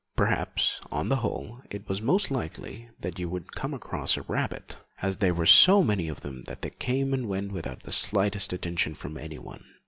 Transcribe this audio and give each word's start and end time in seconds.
Perhaps, 0.15 0.79
on 0.89 1.09
the 1.09 1.17
whole, 1.17 1.61
it 1.69 1.87
was 1.87 2.01
most 2.01 2.31
likely 2.31 2.89
that 3.01 3.19
you 3.19 3.29
would 3.29 3.51
come 3.51 3.71
across 3.71 4.17
a 4.17 4.23
rabbit, 4.23 4.77
as 4.99 5.17
there 5.17 5.35
were 5.35 5.45
so 5.45 5.83
many 5.83 6.07
of 6.07 6.21
them 6.21 6.41
that 6.45 6.63
they 6.63 6.71
came 6.71 7.13
and 7.13 7.27
went 7.27 7.51
without 7.51 7.83
the 7.83 7.93
slightest 7.93 8.51
attention 8.51 8.95
from 8.95 9.15
anyone. 9.15 9.63